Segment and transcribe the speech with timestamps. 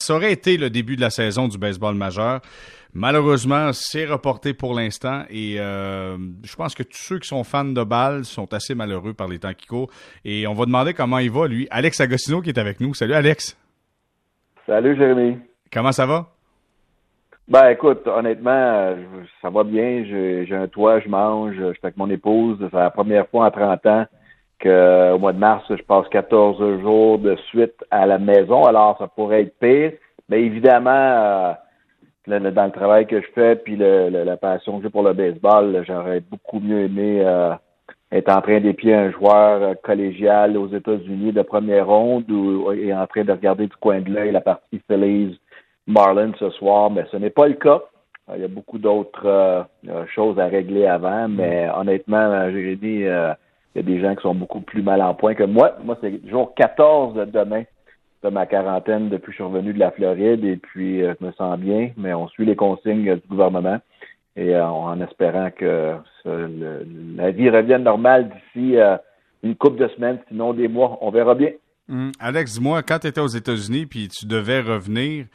[0.00, 2.40] Ça aurait été le début de la saison du baseball majeur.
[2.94, 7.64] Malheureusement, c'est reporté pour l'instant et euh, je pense que tous ceux qui sont fans
[7.64, 9.90] de balle sont assez malheureux par les temps qui courent.
[10.24, 11.66] Et on va demander comment il va, lui.
[11.72, 12.94] Alex Agostino qui est avec nous.
[12.94, 13.58] Salut Alex.
[14.66, 15.38] Salut Jérémy.
[15.72, 16.28] Comment ça va?
[17.48, 18.94] Ben écoute, honnêtement,
[19.42, 20.04] ça va bien.
[20.04, 22.56] J'ai un toit, je mange, je suis avec mon épouse.
[22.60, 24.06] C'est la première fois en 30 ans
[24.60, 28.64] qu'au mois de mars, je passe 14 jours de suite à la maison.
[28.64, 29.92] Alors, ça pourrait être pire.
[30.28, 31.52] Mais évidemment, euh,
[32.26, 36.20] dans le travail que je fais, puis la passion que j'ai pour le baseball, j'aurais
[36.20, 37.54] beaucoup mieux aimé euh,
[38.12, 42.92] être en train d'épier un joueur euh, collégial aux États-Unis de première ronde ou et
[42.94, 45.38] en train de regarder du coin de l'œil la partie Phillies
[45.86, 47.82] Marlin ce soir, mais ce n'est pas le cas.
[48.28, 51.72] Euh, il y a beaucoup d'autres euh, euh, choses à régler avant, mais mm.
[51.76, 53.04] honnêtement, j'ai dit,
[53.74, 55.76] il y a des gens qui sont beaucoup plus mal en point que moi.
[55.84, 57.64] Moi, c'est jour 14 de demain
[58.22, 61.30] de ma quarantaine depuis que je suis revenu de la Floride et puis je me
[61.32, 63.78] sens bien, mais on suit les consignes du gouvernement
[64.34, 65.94] et en espérant que
[66.24, 68.76] la vie revienne normale d'ici
[69.44, 70.98] une couple de semaines, sinon des mois.
[71.00, 71.50] On verra bien.
[71.88, 72.10] Mm.
[72.20, 75.26] Alex, dis-moi, quand tu étais aux États-Unis puis tu devais revenir,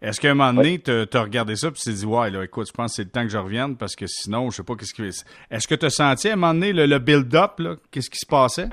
[0.00, 2.44] est-ce qu'à un moment donné, tu as regardé ça et tu t'es dit, ouais, là,
[2.44, 4.62] écoute, je pense que c'est le temps que je revienne parce que sinon, je sais
[4.62, 5.02] pas qu'est-ce qui.
[5.02, 8.68] Est-ce que tu as senti à un moment donné le, build-up, qu'est-ce qui se passait?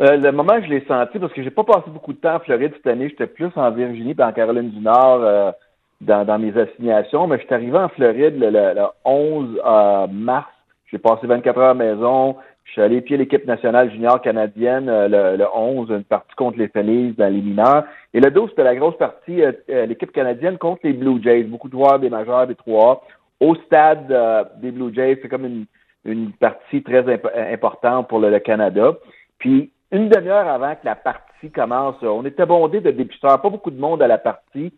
[0.00, 2.34] Euh, le moment que je l'ai senti, parce que j'ai pas passé beaucoup de temps
[2.34, 5.52] en Floride cette année, j'étais plus en Virginie et en Caroline du Nord euh,
[6.00, 10.48] dans, mes assignations, mais je suis arrivé en Floride le, 11 euh, mars.
[10.90, 12.36] J'ai passé 24 heures à la maison.
[12.72, 16.68] Je suis allé pied l'équipe nationale junior canadienne le, le, 11, une partie contre les
[16.68, 17.84] Phillies dans les mineurs.
[18.14, 21.42] Et le 12, c'était la grosse partie, euh, euh, l'équipe canadienne contre les Blue Jays.
[21.42, 23.04] Beaucoup de joueurs des majeurs, des 3
[23.40, 25.66] Au stade euh, des Blue Jays, c'est comme une,
[26.06, 27.04] une partie très
[27.52, 28.94] importante pour le, Canada.
[29.36, 33.70] Puis, une demi-heure avant que la partie commence, on était bondé de débuteurs, pas beaucoup
[33.70, 34.72] de monde à la partie.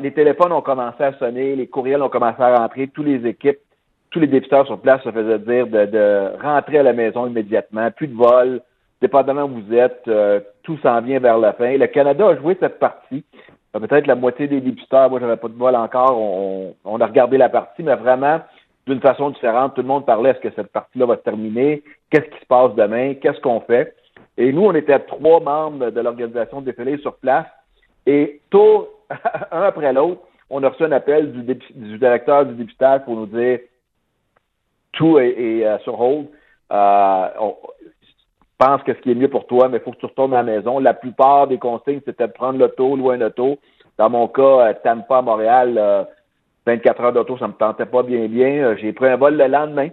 [0.00, 3.58] les téléphones ont commencé à sonner, les courriels ont commencé à rentrer, toutes les équipes,
[4.10, 7.90] tous les débuteurs sur place se faisaient dire de, de rentrer à la maison immédiatement,
[7.90, 8.60] plus de vol,
[9.00, 11.76] dépendamment où vous êtes, euh, tout s'en vient vers la fin.
[11.76, 13.24] Le Canada a joué cette partie.
[13.74, 17.06] Euh, peut-être la moitié des débuteurs, moi j'avais pas de vol encore, on, on, a
[17.06, 18.40] regardé la partie, mais vraiment
[18.86, 19.74] d'une façon différente.
[19.74, 22.74] Tout le monde parlait est-ce que cette partie-là va se terminer, qu'est-ce qui se passe
[22.74, 23.94] demain, qu'est-ce qu'on fait?
[24.38, 27.46] Et nous, on était trois membres de l'organisation défilé sur place.
[28.06, 28.88] Et tour,
[29.50, 33.26] un après l'autre, on a reçu un appel du, du directeur du députage pour nous
[33.26, 33.58] dire
[34.92, 36.26] tout est, euh, sur hold.
[36.72, 37.26] Euh,
[38.58, 40.42] pense que ce qui est mieux pour toi, mais il faut que tu retournes à
[40.42, 40.78] la maison.
[40.78, 43.58] La plupart des consignes, c'était de prendre l'auto, louer un auto.
[43.98, 46.06] Dans mon cas, euh, Tampa à Montréal,
[46.66, 48.74] 24 heures d'auto, ça me tentait pas bien bien.
[48.76, 49.88] J'ai pris un vol le lendemain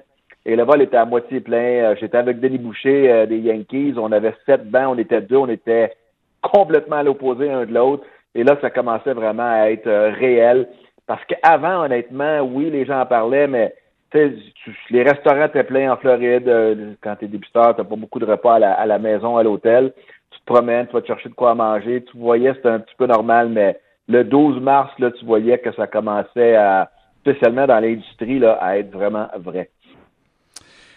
[0.46, 1.96] et le vol était à moitié plein.
[1.96, 3.96] J'étais avec Denis Boucher des Yankees.
[3.98, 5.94] On avait sept bancs, on était deux, on était
[6.42, 8.04] complètement à l'opposé un de l'autre.
[8.36, 10.68] Et là, ça commençait vraiment à être réel.
[11.06, 13.76] Parce qu'avant, honnêtement, oui, les gens en parlaient, mais
[14.14, 16.48] les restaurants étaient pleins en Floride.
[16.48, 19.94] Euh, quand tu es débuteur, tu pas beaucoup de repas à la, maison, à l'hôtel.
[20.32, 22.04] Tu te promènes, tu vas te chercher de quoi manger.
[22.04, 25.72] Tu voyais, c'était un petit peu normal, mais le 12 mars, là, tu voyais que
[25.74, 26.92] ça commençait à,
[27.22, 29.70] spécialement dans l'industrie, là, à être vraiment vrai.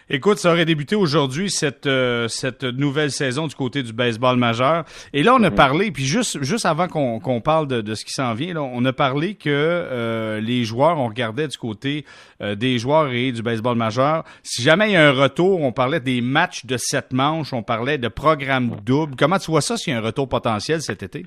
[0.09, 4.85] Écoute, ça aurait débuté aujourd'hui cette euh, cette nouvelle saison du côté du baseball majeur.
[5.11, 5.55] Et là, on a mhm.
[5.55, 8.85] parlé, puis juste juste avant qu'on parle de, de, ce qui s'en vient, là, on
[8.85, 12.05] a parlé que euh, les joueurs, on regardait du côté
[12.41, 14.23] euh, des joueurs et du baseball majeur.
[14.43, 17.61] Si jamais il y a un retour, on parlait des matchs de sept manches, on
[17.61, 19.15] parlait de programmes doubles.
[19.19, 21.25] Comment tu vois ça s'il y a un retour potentiel cet été?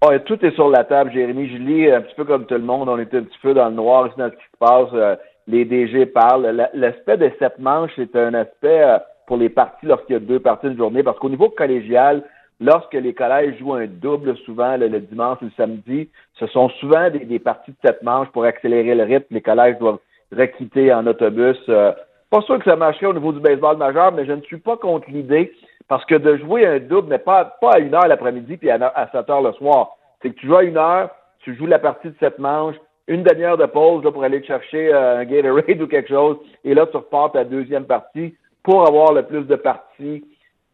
[0.00, 1.50] Oh, tout est sur la table, Jérémy.
[1.50, 2.88] Je lis un petit peu comme tout le monde.
[2.88, 6.06] On était un petit peu dans le noir dans ce qui se passe les DG
[6.06, 6.68] parlent.
[6.74, 10.40] L'aspect de cette manche, c'est un aspect euh, pour les parties lorsqu'il y a deux
[10.40, 12.22] parties de journée, parce qu'au niveau collégial,
[12.60, 17.10] lorsque les collèges jouent un double souvent le, dimanche ou le samedi, ce sont souvent
[17.10, 19.34] des, parties de cette manche pour accélérer le rythme.
[19.34, 19.98] Les collèges doivent
[20.36, 21.58] requitter en autobus.
[21.68, 21.92] Euh,
[22.30, 24.76] pas sûr que ça marcherait au niveau du baseball majeur, mais je ne suis pas
[24.76, 25.52] contre l'idée
[25.88, 28.74] parce que de jouer un double, mais pas, pas à une heure l'après-midi puis à,
[28.94, 29.96] à 7 heures le soir.
[30.20, 32.74] C'est que tu joues à une heure, tu joues la partie de cette manche,
[33.08, 36.74] une demi-heure de pause là, pour aller chercher euh, un Gatorade ou quelque chose, et
[36.74, 40.24] là, tu repars ta deuxième partie pour avoir le plus de parties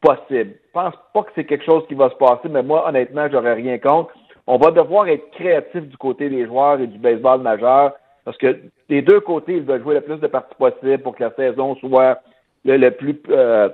[0.01, 0.55] possible.
[0.67, 3.55] Je pense pas que c'est quelque chose qui va se passer, mais moi, honnêtement, j'aurais
[3.55, 4.13] rien contre.
[4.47, 7.93] On va devoir être créatif du côté des joueurs et du baseball majeur,
[8.25, 8.59] parce que
[8.89, 11.77] des deux côtés, ils veulent jouer le plus de parties possible pour que la saison
[11.77, 12.21] soit
[12.65, 13.69] le, plus euh,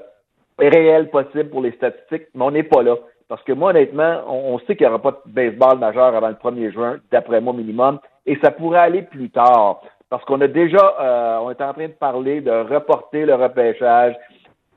[0.58, 2.96] réel possible pour les statistiques, mais on n'est pas là.
[3.28, 6.34] Parce que moi, honnêtement, on, sait qu'il n'y aura pas de baseball majeur avant le
[6.34, 9.80] 1er juin, d'après moi minimum et ça pourrait aller plus tard.
[10.10, 14.14] Parce qu'on a déjà, euh, on est en train de parler de reporter le repêchage.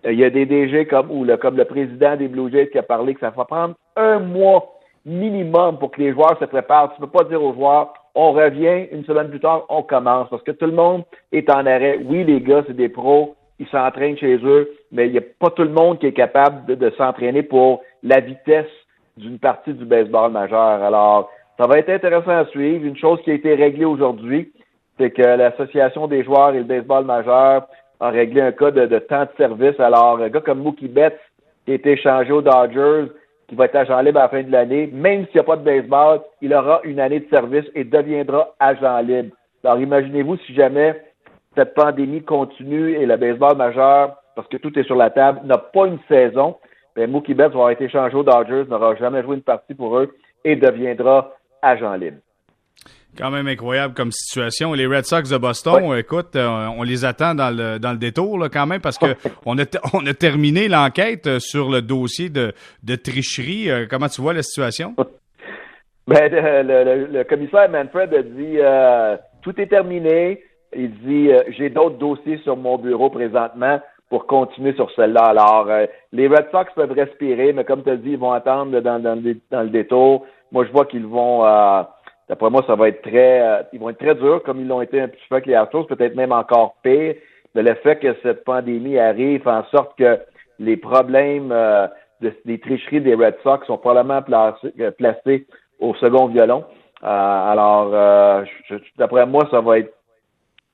[0.06, 2.70] Euh, il y a des DG comme ou le, comme le président des Blue Jays
[2.70, 4.74] qui a parlé que ça va prendre un mois
[5.06, 6.94] minimum pour que les joueurs se préparent.
[6.96, 10.30] Tu ne peux pas dire aux joueurs, on revient une semaine plus tard, on commence,
[10.30, 12.00] parce que tout le monde est en arrêt.
[12.04, 15.50] Oui, les gars, c'est des pros, ils s'entraînent chez eux, mais il n'y a pas
[15.50, 18.72] tout le monde qui est capable de, s'entraîner pour la vitesse
[19.18, 20.84] d'une partie du baseball majeur.
[20.84, 21.30] Alors,
[21.62, 22.84] ça va être intéressant à suivre.
[22.84, 24.52] Une chose qui a été réglée aujourd'hui,
[24.98, 27.68] c'est que l'Association des joueurs et le baseball majeur
[28.00, 29.80] a réglé un cas de, temps de service.
[29.80, 31.20] Alors, un gars comme Mookie Betts,
[31.66, 33.12] qui a été échangé aux Dodgers,
[33.48, 35.56] qui va être agent libre à la fin de l'année, même s'il n'y a pas
[35.56, 39.36] de baseball, il aura une année de service et deviendra agent libre.
[39.64, 41.00] Alors imaginez-vous si jamais
[41.56, 45.60] cette pandémie continue et le baseball majeur, parce que tout est sur la table, n'a
[45.60, 46.56] pas une saison,
[46.96, 49.96] ben Mookie Betts va avoir été échangé aux Dodgers, n'aura jamais joué une partie pour
[50.00, 50.12] eux
[50.44, 52.18] et deviendra agent libre.
[53.18, 54.74] Quand même incroyable comme situation.
[54.74, 58.40] Les Red Sox de Boston, écoute, euh, on les attend dans le, dans le détour
[58.40, 59.08] là, quand même parce que
[59.46, 62.54] on a, on a terminé l'enquête euh, sur le dossier de,
[62.84, 63.70] de tricherie.
[63.70, 64.96] Euh, comment tu vois la situation?
[66.08, 68.58] Ben, le, le, commissaire Manfred a dit
[69.44, 70.42] tout est terminé.
[70.76, 73.80] Il dit j'ai d'autres dossiers sur mon bureau présentement
[74.10, 75.26] pour continuer sur celle-là.
[75.26, 75.70] Alors,
[76.12, 79.16] les Red Sox peuvent respirer, mais comme tu as dit, ils vont attendre dans, dans,
[79.52, 80.26] dans le détour.
[80.52, 81.44] Moi, je vois qu'ils vont
[82.32, 84.82] D'après moi, ça va être très, euh, ils vont être très durs comme ils l'ont
[84.82, 87.16] été un petit peu avec les Astros, peut-être même encore pire.
[87.54, 90.18] Mais le fait que cette pandémie arrive fait en sorte que
[90.58, 91.88] les problèmes euh,
[92.22, 95.46] des tricheries des Red Sox sont probablement euh, placés,
[95.82, 96.64] au second violon.
[97.02, 98.46] alors,
[98.98, 99.94] d'après moi, ça va être.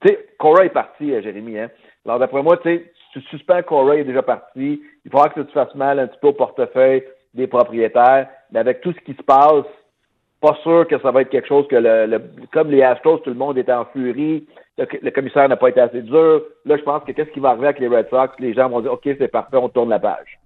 [0.01, 1.57] Tu sais, Cora est parti, Jérémy.
[1.57, 1.71] Hein?
[2.05, 4.79] Alors, d'après moi, tu sais, tu suspends Cora est déjà parti.
[5.05, 7.03] Il faudra que ça te fasse mal un petit peu au portefeuille
[7.33, 8.27] des propriétaires.
[8.51, 9.65] Mais avec tout ce qui se passe,
[10.41, 12.21] pas sûr que ça va être quelque chose que le,
[12.53, 14.47] comme les Astros, tout le monde était en furie.
[14.77, 16.43] Le, commissaire n'a pas été assez dur.
[16.65, 18.33] Là, je pense que qu'est-ce qui va arriver avec les Red Sox?
[18.39, 20.39] Les gens vont dire, OK, c'est parfait, on tourne la page.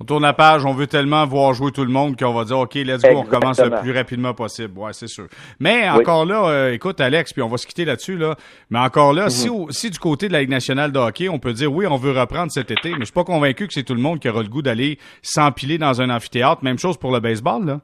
[0.00, 2.58] On tourne la page, on veut tellement voir jouer tout le monde qu'on va dire
[2.58, 4.78] OK, let's go, on recommence le plus rapidement possible.
[4.78, 5.26] Ouais, c'est sûr.
[5.58, 8.34] Mais encore là, euh, écoute Alex, puis on va se quitter là-dessus là.
[8.70, 9.70] Mais encore là, si, mhm.
[9.70, 12.18] si du côté de la Ligue nationale de hockey, on peut dire oui, on veut
[12.18, 14.42] reprendre cet été, mais je suis pas convaincu que c'est tout le monde qui aura
[14.42, 16.64] le goût d'aller s'empiler dans un amphithéâtre.
[16.64, 17.80] Même chose pour le baseball là.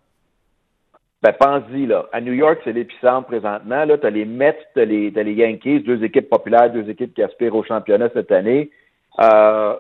[1.22, 2.06] Ben, pense-y, là.
[2.12, 3.84] À New York, c'est l'épicentre présentement.
[3.84, 7.22] Là, t'as les Mets, t'as les, as les Yankees, deux équipes populaires, deux équipes qui
[7.22, 8.70] aspirent au championnat cette année.
[9.20, 9.74] Euh,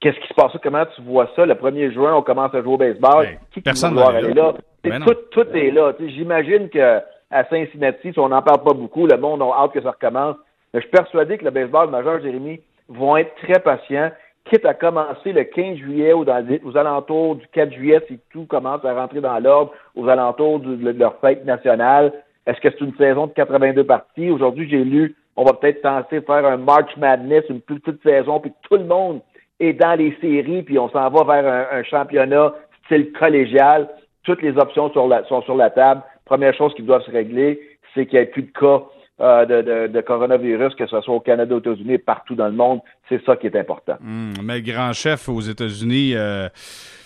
[0.00, 0.52] qu'est-ce qui se passe?
[0.62, 1.46] Comment tu vois ça?
[1.46, 3.26] Le 1er juin, on commence à jouer au baseball.
[3.26, 4.54] Ben, qui personne va aller là?
[4.82, 5.92] Ben tout, tout est là.
[6.00, 7.00] J'imagine que
[7.30, 10.36] à Cincinnati, si on n'en parle pas beaucoup, le monde a hâte que ça recommence.
[10.72, 14.10] Mais je suis persuadé que le baseball majeur, Jérémy, vont être très patients
[14.50, 18.46] quitte à commencer le 15 juillet ou dans, aux alentours du 4 juillet, si tout
[18.46, 22.12] commence à rentrer dans l'ordre, aux alentours de, leur fête nationale.
[22.46, 24.30] Est-ce que c'est une saison de 82 parties?
[24.30, 28.40] Aujourd'hui, j'ai lu, on va peut-être tenter faire un March Madness, une plus petite saison,
[28.40, 29.20] puis tout le monde
[29.60, 32.52] est dans les séries, puis on s'en va vers un, championnat
[32.86, 33.88] style collégial.
[34.24, 36.02] Toutes les options sont sur la table.
[36.24, 37.60] Première chose qui doit se régler,
[37.94, 38.82] c'est qu'il n'y ait plus de cas
[39.20, 42.80] euh, de, de, coronavirus, que ce soit au Canada, aux États-Unis, partout dans le monde.
[43.08, 43.96] C'est ça qui est important.
[44.00, 46.48] Hmm, mais le grand chef aux États-Unis, euh,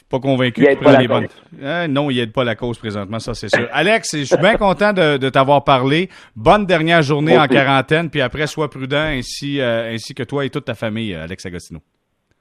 [0.09, 1.27] pas convaincu qu'il prend les bonnes.
[1.61, 3.67] Euh, non, il n'aide pas la cause présentement, ça c'est sûr.
[3.73, 6.09] Alex, je suis bien content de, t'avoir parlé.
[6.37, 10.67] Bonne dernière journée en quarantaine, puis après, sois prudent, ainsi, ainsi que toi et toute
[10.67, 11.81] ta famille, Alex Agostino.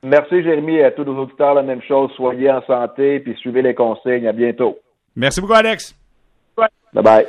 [0.04, 2.12] Merci, Jérémy, et à tous nos auditeurs, la même chose.
[2.16, 4.28] Soyez en santé, puis suivez les consignes.
[4.28, 4.78] À bientôt.
[5.16, 5.96] Merci beaucoup, Alex.
[6.58, 7.26] Bye bye.